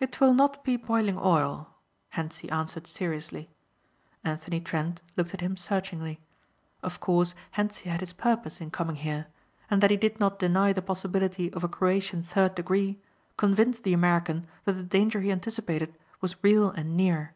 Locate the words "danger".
14.82-15.20